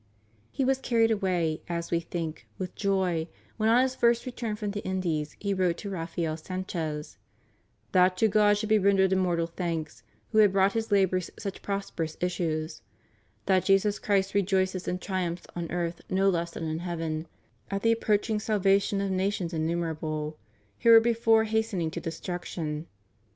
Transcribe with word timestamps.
He 0.49 0.65
was 0.65 0.79
carried 0.79 1.11
away, 1.11 1.61
as 1.69 1.91
we 1.91 1.99
think, 1.99 2.47
with 2.57 2.73
joy, 2.73 3.27
when 3.57 3.69
on 3.69 3.83
his 3.83 3.93
first 3.93 4.25
return 4.25 4.55
from 4.55 4.71
the 4.71 4.83
Indies 4.83 5.35
he 5.39 5.53
wrote 5.53 5.77
to 5.77 5.91
Raphael 5.91 6.37
Sanchez: 6.37 7.19
"That 7.91 8.17
to 8.17 8.27
God 8.27 8.57
should 8.57 8.69
be 8.69 8.79
rendered 8.79 9.13
immortal 9.13 9.45
thanks, 9.45 10.01
who 10.31 10.39
had 10.39 10.53
brought 10.53 10.73
his 10.73 10.91
labors 10.91 11.29
such 11.37 11.61
pros 11.61 11.91
perous 11.91 12.17
issues; 12.19 12.81
that 13.45 13.65
Jesus 13.65 13.99
Christ 13.99 14.33
rejoices 14.33 14.87
and 14.87 14.99
triumphs 14.99 15.45
on 15.55 15.69
earth 15.69 16.01
no 16.09 16.31
less 16.31 16.49
than 16.49 16.63
in 16.63 16.79
heaven, 16.79 17.27
at 17.69 17.83
the 17.83 17.91
approaching 17.91 18.39
sal 18.39 18.59
vation 18.59 19.05
of 19.05 19.11
nations 19.11 19.53
innumerable, 19.53 20.35
who 20.79 20.89
were 20.89 20.99
before 20.99 21.43
hastening 21.43 21.91
to 21.91 21.99
destruction." 22.01 22.87